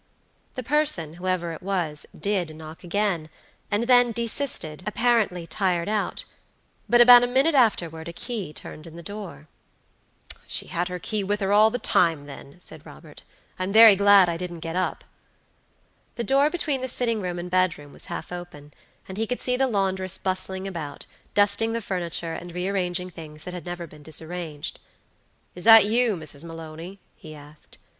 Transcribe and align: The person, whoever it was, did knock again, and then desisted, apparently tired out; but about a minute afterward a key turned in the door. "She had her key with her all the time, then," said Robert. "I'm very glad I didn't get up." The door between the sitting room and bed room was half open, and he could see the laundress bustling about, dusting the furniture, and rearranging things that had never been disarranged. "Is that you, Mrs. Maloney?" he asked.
The 0.55 0.63
person, 0.63 1.13
whoever 1.13 1.51
it 1.53 1.61
was, 1.61 2.07
did 2.19 2.55
knock 2.55 2.83
again, 2.83 3.29
and 3.69 3.83
then 3.85 4.11
desisted, 4.11 4.81
apparently 4.87 5.45
tired 5.45 5.87
out; 5.87 6.25
but 6.89 7.01
about 7.01 7.21
a 7.21 7.27
minute 7.27 7.53
afterward 7.53 8.07
a 8.07 8.11
key 8.11 8.51
turned 8.51 8.87
in 8.87 8.95
the 8.95 9.03
door. 9.03 9.47
"She 10.47 10.65
had 10.69 10.87
her 10.87 10.97
key 10.97 11.23
with 11.23 11.39
her 11.39 11.53
all 11.53 11.69
the 11.69 11.77
time, 11.77 12.25
then," 12.25 12.55
said 12.59 12.83
Robert. 12.83 13.21
"I'm 13.59 13.71
very 13.71 13.95
glad 13.95 14.27
I 14.27 14.37
didn't 14.37 14.61
get 14.61 14.75
up." 14.75 15.03
The 16.15 16.23
door 16.23 16.49
between 16.49 16.81
the 16.81 16.87
sitting 16.87 17.21
room 17.21 17.37
and 17.37 17.51
bed 17.51 17.77
room 17.77 17.93
was 17.93 18.05
half 18.05 18.31
open, 18.31 18.73
and 19.07 19.19
he 19.19 19.27
could 19.27 19.39
see 19.39 19.55
the 19.55 19.67
laundress 19.67 20.17
bustling 20.17 20.67
about, 20.67 21.05
dusting 21.35 21.73
the 21.73 21.79
furniture, 21.79 22.33
and 22.33 22.55
rearranging 22.55 23.11
things 23.11 23.43
that 23.43 23.53
had 23.53 23.67
never 23.67 23.85
been 23.85 24.01
disarranged. 24.01 24.79
"Is 25.53 25.63
that 25.63 25.85
you, 25.85 26.15
Mrs. 26.17 26.43
Maloney?" 26.43 26.99
he 27.15 27.35
asked. 27.35 27.77